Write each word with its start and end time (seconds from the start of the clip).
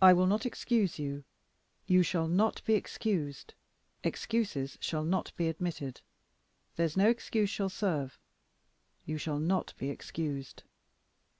"I 0.00 0.12
will 0.12 0.28
not 0.28 0.46
excuse 0.46 1.00
you; 1.00 1.24
you 1.88 2.04
shall 2.04 2.28
not 2.28 2.64
be 2.64 2.74
excused; 2.74 3.54
excuses 4.04 4.78
shall 4.80 5.02
not 5.02 5.32
be 5.34 5.48
admitted; 5.48 6.00
there's 6.76 6.96
no 6.96 7.08
excuse 7.08 7.50
shall 7.50 7.70
serve; 7.70 8.20
you 9.04 9.18
shall 9.18 9.40
not 9.40 9.74
be 9.78 9.90
excused." 9.90 10.62